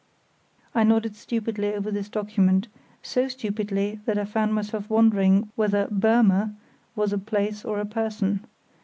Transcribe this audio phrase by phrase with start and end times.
[0.73, 6.55] I nodded stupidly over this document—so stupidly that I found myself wondering whether Burmer
[6.95, 8.43] was a place or a person.